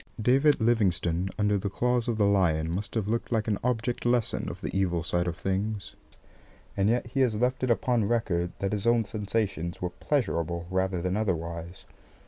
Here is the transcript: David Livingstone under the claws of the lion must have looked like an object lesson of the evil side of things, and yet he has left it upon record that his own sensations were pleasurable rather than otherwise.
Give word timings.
David 0.19 0.59
Livingstone 0.59 1.29
under 1.37 1.59
the 1.59 1.69
claws 1.69 2.07
of 2.07 2.17
the 2.17 2.25
lion 2.25 2.71
must 2.71 2.95
have 2.95 3.07
looked 3.07 3.31
like 3.31 3.47
an 3.47 3.59
object 3.63 4.03
lesson 4.03 4.49
of 4.49 4.59
the 4.59 4.75
evil 4.75 5.03
side 5.03 5.27
of 5.27 5.37
things, 5.37 5.93
and 6.75 6.89
yet 6.89 7.05
he 7.05 7.19
has 7.19 7.35
left 7.35 7.61
it 7.61 7.69
upon 7.69 8.05
record 8.05 8.51
that 8.57 8.73
his 8.73 8.87
own 8.87 9.05
sensations 9.05 9.79
were 9.79 9.91
pleasurable 9.91 10.65
rather 10.71 11.03
than 11.03 11.15
otherwise. 11.15 11.85